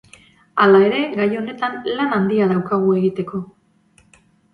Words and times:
Hala 0.63 0.77
ere, 0.85 1.01
gai 1.19 1.27
honetan 1.41 1.75
lan 1.99 2.15
handia 2.17 2.47
daukagu 2.53 2.95
egiteko. 3.03 3.43